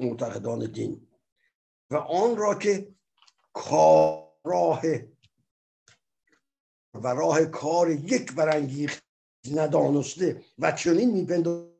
معتقدان 0.00 0.72
دین. 0.72 1.08
و 1.90 1.96
آن 1.96 2.36
را 2.36 2.54
که 2.54 2.94
راه 4.44 4.82
و 6.94 7.08
راه 7.08 7.44
کار 7.44 7.90
یک 7.90 8.32
برانگیخته 8.32 9.02
ندانسته 9.52 10.44
و 10.58 10.72
چنین 10.72 11.10
میپندازه 11.10 11.73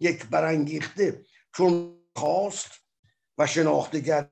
یک 0.00 0.26
برانگیخته 0.26 1.26
چون 1.54 2.00
خواست 2.16 2.70
و 3.38 3.46
شناختگر 3.46 4.30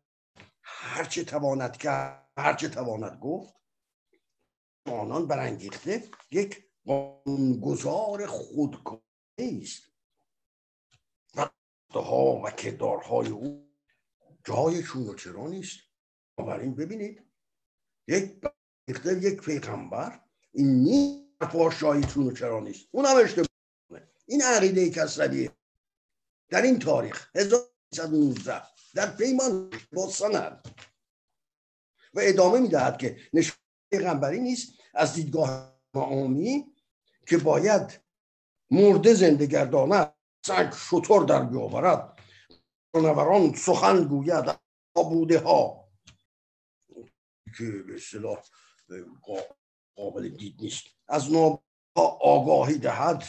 هرچه 0.62 1.24
تواند 1.24 1.76
کرد 1.76 2.30
هرچه 2.36 2.68
تواند 2.68 3.18
گفت 3.20 3.54
آنان 4.86 5.26
برانگیخته 5.26 6.02
یک 6.30 6.64
قانونگذار 6.86 8.26
خودکاری 8.26 9.02
است. 9.62 9.94
ها 11.94 12.40
و 12.44 12.50
کردارهای 12.50 13.28
او 13.28 13.74
جای 14.44 14.82
چون 14.82 15.02
و 15.02 15.14
چرا 15.14 15.48
نیست. 15.48 15.80
بنابراین 16.36 16.74
ببینید 16.74 17.22
یک 18.08 18.40
یک 19.22 19.40
پیغمبر 19.40 20.20
این 20.52 20.82
نیست 20.82 21.38
پاشایی 21.38 22.04
چون 22.04 22.26
و 22.26 22.32
چرا 22.32 22.60
نیست. 22.60 22.88
اون 22.90 23.04
هم 23.04 23.16
اشتباه 23.16 23.53
این 24.26 24.42
عقیده 24.42 24.90
کسرویه 24.90 25.50
در 26.48 26.62
این 26.62 26.78
تاریخ 26.78 27.30
1319 27.34 28.62
در 28.94 29.16
پیمان 29.16 29.70
با 29.92 30.08
سند 30.08 30.68
و 32.14 32.20
ادامه 32.22 32.60
می‌دهد 32.60 32.98
که 32.98 33.16
نشان 33.32 33.56
پیغمبری 33.90 34.40
نیست 34.40 34.72
از 34.94 35.14
دیدگاه 35.14 35.80
معامی 35.94 36.74
که 37.28 37.38
باید 37.38 38.00
مرده 38.70 39.14
زنده 39.14 39.46
گردانه 39.46 40.12
سنگ 40.46 40.72
شطور 40.72 41.24
در 41.24 41.42
بیاورد. 41.42 42.18
جانوران 42.94 43.54
سخن 43.54 44.04
گوید. 44.04 44.64
بوده 44.94 45.38
ها 45.38 45.88
که 47.58 47.64
به 47.86 47.94
اصطلاح 47.94 48.42
قابل 49.96 50.28
دید 50.28 50.56
نیست. 50.60 50.84
از 51.08 51.32
نابها 51.32 52.18
آگاهی 52.20 52.78
دهد. 52.78 53.24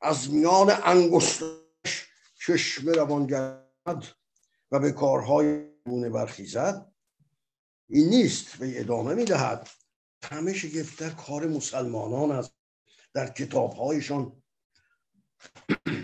از 0.00 0.30
میان 0.30 0.70
انگشتش 0.84 2.06
چشم 2.46 2.88
روان 2.88 3.26
گرد 3.26 4.16
و 4.70 4.78
به 4.78 4.92
کارهای 4.92 5.70
گونه 5.84 6.10
برخیزد. 6.10 6.92
این 7.88 8.08
نیست 8.08 8.60
و 8.60 8.64
ادامه 8.66 9.14
می‌دهد. 9.14 9.68
همه 10.22 10.52
شگفتر 10.52 11.10
کار 11.10 11.46
مسلمانان 11.46 12.30
است. 12.30 12.52
در 13.14 13.28
کتابهایشان 13.32 14.42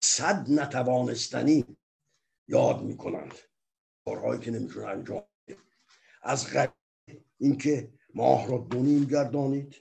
صد 0.00 0.50
نتوانستنی 0.50 1.76
یاد 2.48 2.82
می‌کنند. 2.82 3.34
کارهایی 4.04 4.40
که 4.40 4.50
نمی‌تونه 4.50 4.86
انجام 4.86 5.24
از 6.22 6.46
غریب 6.46 6.72
اینکه 7.38 7.92
ماه 8.14 8.48
را 8.48 8.58
دونیم 8.58 9.04
گردانید. 9.04 9.76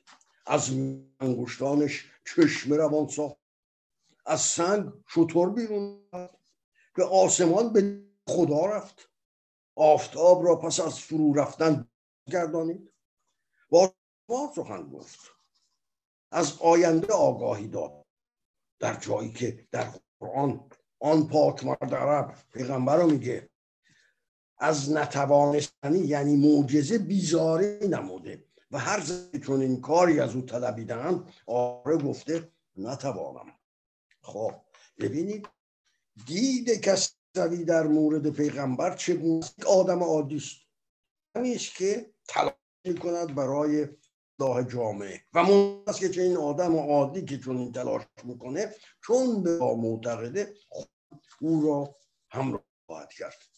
از 0.46 0.70
انگشتانش 1.20 2.12
چشم 2.26 2.74
روان 2.74 3.08
ساخت. 3.08 3.38
از 4.26 4.42
سنگ 4.42 4.94
شطور 5.08 5.50
بیرون 5.50 6.10
به 6.96 7.06
آسمان 7.06 7.74
به 7.74 8.04
خدا 8.28 8.66
رفت. 8.66 9.10
آفتاب 9.76 10.46
را 10.46 10.56
پس 10.56 10.80
از 10.80 11.00
فرو 11.00 11.34
رفتن 11.34 11.88
گردانید. 12.32 12.94
با 13.70 13.94
سخن 14.56 14.90
گفت. 14.90 15.20
از 16.32 16.58
آینده 16.62 17.14
آگاهی 17.14 17.68
داد. 17.68 18.06
در 18.80 19.00
جایی 19.00 19.32
که 19.34 19.68
در 19.72 19.88
قرآن 20.20 20.70
آن 21.00 21.28
پاک 21.28 21.66
مرد 21.66 21.96
عرب 21.96 22.36
پیغمبر 22.54 22.98
رو 22.98 23.08
میگه 23.08 23.50
از 24.58 24.92
نتوانستنی 24.92 26.00
یعنی 26.00 26.36
معجزه 26.36 26.98
بیزاری 26.98 27.88
نموده. 27.88 28.46
و 28.72 28.80
هر 28.80 29.04
چون 29.46 29.62
این 29.62 29.82
کاری 29.82 30.20
از 30.20 30.36
او 30.36 30.42
طلبیدن 30.42 31.28
آره 31.48 31.98
گفته 31.98 32.52
نتوانم. 32.78 33.52
خب 34.22 34.52
ببینید 35.00 35.48
دید 36.26 36.70
کسوی 36.70 37.64
در 37.66 37.88
مورد 37.88 38.30
پیغمبر 38.30 38.96
چگونه 38.96 39.46
آدم 39.68 40.04
عادی 40.04 40.36
است. 40.36 40.56
همیش 41.36 41.74
که 41.74 42.14
تلاش 42.28 42.54
می‌کند 42.86 43.36
برای 43.36 43.88
راه 44.40 44.64
جامعه. 44.64 45.22
و 45.34 45.40
است 45.88 46.00
که 46.00 46.10
چه 46.10 46.22
این 46.22 46.38
آدم 46.38 46.76
عادی 46.76 47.26
که 47.26 47.38
چون 47.38 47.58
این 47.58 47.72
تلاش 47.72 48.04
می‌کنه 48.24 48.76
چون 49.04 49.44
به 49.44 49.58
معتقده 49.60 50.54
او 51.42 51.62
را 51.62 51.96
همراه 52.30 52.64
خواهد 52.86 53.14
کرد. 53.14 53.55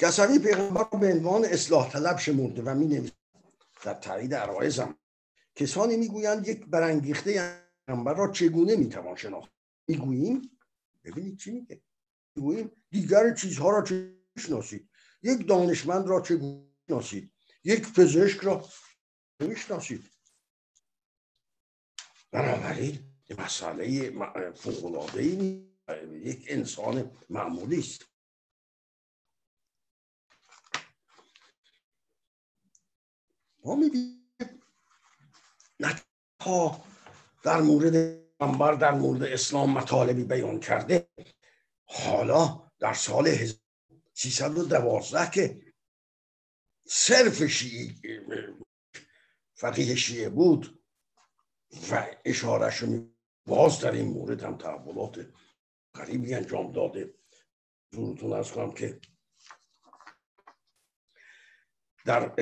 کسانی 0.00 0.38
پیغمبر 0.38 0.98
به 0.98 1.12
عنوان 1.12 1.44
اصلاح 1.44 1.90
طلب 1.92 2.18
شمرده 2.18 2.62
و 2.62 2.74
می 2.74 3.12
در 3.84 3.94
تایید 3.94 4.34
عرایزم 4.34 4.98
کسانی 5.54 5.96
می‌گویند 5.96 6.48
یک 6.48 6.66
برانگیخته 6.66 7.60
پیغمبر 7.86 8.14
را 8.14 8.32
چگونه 8.32 8.76
می‌توان 8.76 9.16
شناخت؟ 9.16 9.50
می‌گوییم؟ 9.88 10.58
ببینید 11.04 11.38
چی 11.38 11.50
میگه. 11.50 11.82
می‌گوییم 12.36 12.70
دیگر 12.90 13.34
چیزها 13.34 13.70
را 13.70 13.82
چه 13.82 14.16
شناسید؟ 14.38 14.88
یک 15.22 15.48
دانشمند 15.48 16.06
را 16.06 16.20
چگونه 16.20 16.66
می‌شناسید 16.88 17.32
یک 17.64 17.92
پزشک 17.92 18.40
را 18.40 18.64
می‌شناسید 19.40 20.02
بنابراین 22.32 22.98
مسئله 23.38 24.10
فوقلاده 24.52 25.24
یک 26.12 26.44
انسان 26.48 27.10
معمولی 27.30 27.78
است. 27.78 28.09
ما 33.64 33.74
می‌بینیم 33.74 34.20
ها 36.42 36.84
در 37.42 37.60
مورد 37.60 38.20
پیغمبر 38.38 38.74
در 38.74 38.94
مورد 38.94 39.22
اسلام 39.22 39.72
مطالبی 39.72 40.24
بیان 40.24 40.60
کرده. 40.60 41.08
حالا 41.84 42.70
در 42.78 42.94
سال 42.94 43.26
1312 43.26 45.30
که 45.30 45.72
صرف 46.86 47.46
شیعی 47.46 48.00
فقیه 49.54 49.94
شیعه 49.94 50.28
بود 50.28 50.82
و 51.90 52.06
اشارش 52.24 52.84
باز 53.46 53.80
در 53.80 53.92
این 53.92 54.06
مورد 54.06 54.42
هم 54.42 54.58
تحولات 54.58 55.32
غریبی 55.94 56.34
انجام 56.34 56.72
داده. 56.72 57.14
زورتون 57.92 58.32
از 58.32 58.52
کنم 58.52 58.72
که 58.72 59.00
در 62.04 62.34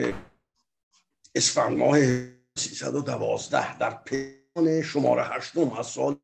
اسفند 1.34 1.78
ماه 1.78 1.98
312 2.56 3.78
در 3.78 3.94
پیان 3.94 4.82
شماره 4.82 5.24
هشتم 5.24 5.72
از 5.72 5.86
سال 5.86 6.16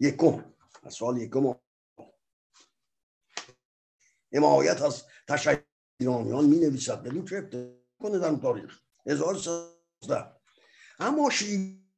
یکم 0.00 0.44
از 0.82 0.94
سال 0.94 1.16
یکم 1.16 1.54
حمایت 4.32 4.82
از 4.82 5.04
تشکیل 5.28 5.58
ایرانیان 6.00 6.44
می 6.44 6.56
نویسد 6.56 7.02
ببین 7.02 7.24
چه 7.24 7.50
کنه 8.02 8.18
در 8.18 8.34
تاریخ. 8.36 8.80
1013 9.06 10.24
اما 10.98 11.30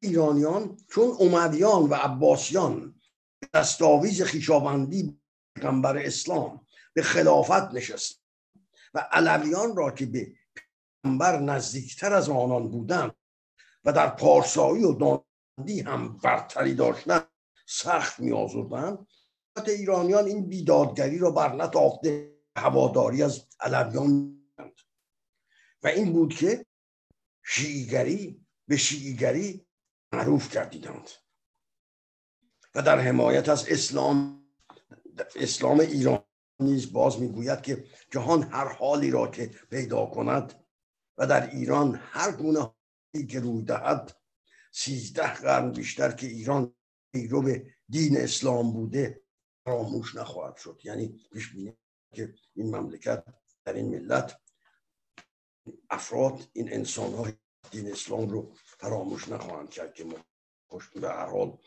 ایرانیان 0.00 0.76
چون 0.90 1.16
امویان 1.20 1.82
و 1.82 1.94
عباسیان 1.94 3.00
دستاویز 3.54 4.22
خیشاوندی 4.22 5.20
پیغمبر 5.54 5.98
اسلام 5.98 6.66
به 6.94 7.02
خلافت 7.02 7.74
نشست 7.74 8.22
و 8.94 9.08
علویان 9.12 9.76
را 9.76 9.90
که 9.90 10.06
به 10.06 10.32
پیغمبر 11.02 11.40
نزدیکتر 11.40 12.12
از 12.12 12.28
آنان 12.28 12.68
بودند 12.68 13.14
و 13.84 13.92
در 13.92 14.08
پارسایی 14.08 14.84
و 14.84 14.92
داندی 14.92 15.80
هم 15.80 16.18
برتری 16.18 16.74
داشتن 16.74 17.20
سخت 17.66 18.20
می 18.20 18.32
آزردند 18.32 19.06
ایرانیان 19.66 20.24
این 20.24 20.48
بیدادگری 20.48 21.18
را 21.18 21.30
بر 21.30 21.54
نتافته 21.54 22.32
هواداری 22.56 23.22
از 23.22 23.46
علویان 23.60 24.38
و 25.82 25.86
این 25.86 26.12
بود 26.12 26.34
که 26.34 26.66
شیعیگری 27.44 28.46
به 28.68 28.76
شیعیگری 28.76 29.66
معروف 30.12 30.50
کردیدند. 30.50 31.10
و 32.74 32.82
در 32.82 32.98
حمایت 32.98 33.48
از 33.48 33.68
اسلام 33.68 34.44
اسلام 35.36 35.80
ایران 35.80 36.24
نیز 36.60 36.92
باز 36.92 37.20
می‌گوید 37.20 37.62
که 37.62 37.84
جهان 38.10 38.42
هر 38.42 38.68
حالی 38.68 39.10
را 39.10 39.26
که 39.26 39.46
پیدا 39.70 40.06
کند 40.06 40.61
و 41.18 41.26
در 41.26 41.50
ایران 41.50 42.00
هر 42.02 42.32
گونه 42.32 42.74
که 43.30 43.40
روی 43.40 43.62
دهد 43.62 44.16
سیزده 44.72 45.34
قرن 45.34 45.72
بیشتر 45.72 46.12
که 46.12 46.26
ایران 46.26 46.74
پیرو 47.12 47.58
دین 47.88 48.20
اسلام 48.20 48.72
بوده 48.72 49.22
فراموش 49.64 50.14
نخواهد 50.14 50.56
شد. 50.56 50.80
یعنی 50.84 51.20
پیش 51.32 51.56
که 52.14 52.34
این 52.54 52.76
مملکت 52.76 53.24
در 53.64 53.72
این 53.72 53.88
ملت 53.88 54.40
افراد 55.90 56.48
این 56.52 56.72
انسان 56.72 57.14
های 57.14 57.32
دین 57.70 57.92
اسلام 57.92 58.28
رو 58.28 58.54
فراموش 58.64 59.28
نخواهند 59.28 59.70
کرد 59.70 59.94
که 59.94 60.04
ما 60.04 60.16
به 60.94 61.08
هر 61.08 61.26
حال 61.26 61.58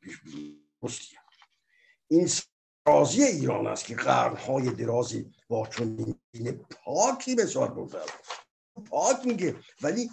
پیش 0.00 0.20
این 2.08 2.28
رازی 2.86 3.22
ایران 3.22 3.66
است 3.66 3.84
که 3.84 3.94
قرنهای 3.94 4.70
درازی 4.70 5.32
با 5.48 5.66
چون 5.66 6.14
دین 6.32 6.52
پاکی 6.52 7.34
به 7.34 7.46
سال 7.46 7.68
برده 7.68 7.98
پاک 8.84 9.26
میگه. 9.26 9.56
ولی 9.82 10.10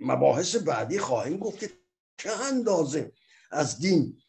مباحث 0.00 0.56
بعدی 0.56 0.98
خواهیم 0.98 1.36
گفت 1.36 1.58
که 1.58 1.70
چه 2.18 2.30
اندازه 2.30 3.12
از 3.50 3.78
دین 3.78 4.22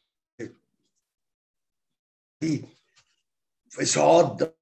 فساد 3.72 4.58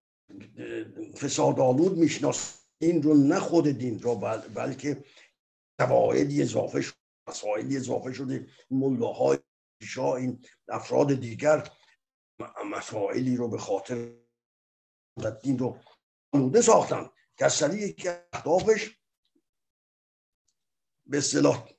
فساد 1.18 1.60
آلود 1.60 1.98
میشناس 1.98 2.60
این 2.82 3.04
رو 3.04 3.14
نه 3.14 3.40
خود 3.40 3.68
دین 3.68 4.00
رو 4.00 4.16
بل 4.16 4.38
بلکه 4.38 5.04
قواعدی 5.78 6.42
اضافه 6.42 6.82
شده 6.82 6.98
مسائلی 7.30 7.78
اضافه 7.78 8.14
شده 8.14 8.48
ملاهای 8.72 9.38
شاه 9.82 10.14
این 10.14 10.46
افراد 10.70 11.14
دیگر 11.14 11.72
مسائلی 12.66 13.36
رو 13.36 13.48
به 13.48 13.58
خاطر 13.58 14.16
دین 15.42 15.60
رو 15.60 15.78
آلوده 16.34 16.62
ساختن. 16.62 17.10
کسری 17.40 17.78
یکی 17.78 18.10
اهدافش 18.34 18.98
به 21.06 21.18
اصطلاح 21.18 21.70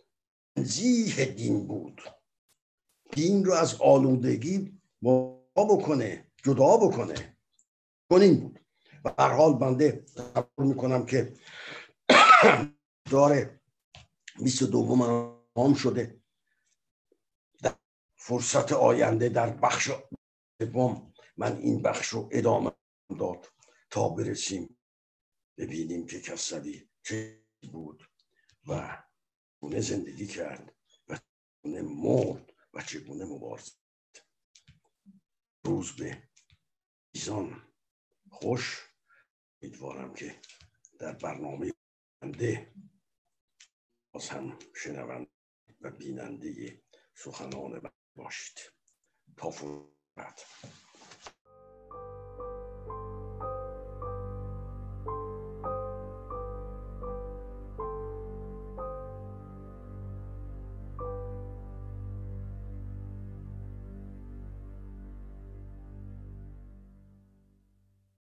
تنزیه 0.57 1.25
دین 1.25 1.67
بود. 1.67 2.03
دین 3.13 3.45
رو 3.45 3.53
از 3.53 3.81
آلودگی 3.81 4.81
بکنه 5.57 6.33
جدا 6.45 6.77
بکنه. 6.77 7.37
کنین 8.11 8.41
بود. 8.41 8.61
و 9.05 9.15
هر 9.19 9.33
حال 9.33 9.59
بنده 9.59 9.93
تصور 9.93 10.45
می‌کنم 10.59 11.07
که 11.07 11.35
داره 13.11 13.61
22 14.39 14.97
هم 15.57 15.75
شده. 15.75 16.21
در 17.63 17.75
فرصت 18.17 18.73
آینده 18.73 19.29
در 19.29 19.51
بخش 19.51 19.91
سوم 20.61 21.13
من 21.37 21.57
این 21.57 21.83
بخش 21.83 22.09
رو 22.09 22.29
ادامه 22.33 22.73
داد 23.19 23.47
تا 23.91 24.09
برسیم. 24.09 24.80
ببینیم 25.61 26.07
که 26.07 26.21
کسری 26.21 26.91
چه 27.03 27.45
بود 27.73 28.11
و 28.67 29.03
چگونه 29.57 29.81
زندگی 29.81 30.27
کرد 30.27 30.75
و 31.09 31.19
چگونه 31.19 31.83
مرد 31.83 32.53
و 32.75 32.83
چگونه 32.83 33.25
مبارزه 33.25 33.73
روز 35.65 35.93
به 35.93 36.29
ایزان 37.15 37.73
خوش. 38.31 38.87
امیدوارم 39.63 40.15
که 40.15 40.41
در 40.99 41.13
برنامه 41.13 41.73
بنده 42.23 42.75
باز 44.13 44.29
هم 44.29 44.59
شنونده 44.77 45.31
و 45.81 45.91
بیننده 45.91 46.83
سخنان 47.15 47.91
باشید. 48.15 48.59
تا 49.37 49.51
فرصت. 49.51 50.90